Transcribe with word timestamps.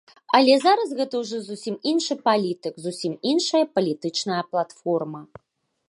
Але 0.37 0.53
зараз 0.61 0.93
гэта 1.01 1.15
ўжо 1.23 1.37
зусім 1.49 1.75
іншы 1.91 2.13
палітык, 2.29 2.73
зусім 2.87 3.13
іншая 3.33 3.63
палітычная 3.77 4.41
платформа. 4.55 5.21